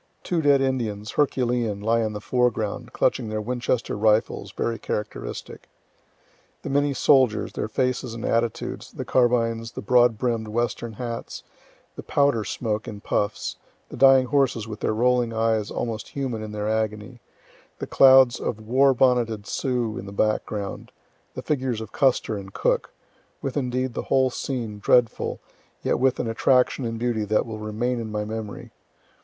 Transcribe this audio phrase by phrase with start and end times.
[0.23, 5.69] Two dead Indians, herculean, lie in the foreground, clutching their Winchester rifles, very characteristic.
[6.63, 11.43] The many soldiers, their faces and attitudes, the carbines, the broad brimm'd western hats,
[11.95, 13.57] the powder smoke in puffs,
[13.89, 17.19] the dying horses with their rolling eyes almost human in their agony,
[17.77, 20.91] the clouds of war bonneted Sioux in the background,
[21.35, 22.91] the figures of Custer and Cook
[23.43, 25.39] with indeed the whole scene, dreadful,
[25.83, 28.71] yet with an attraction and beauty that will remain in my memory.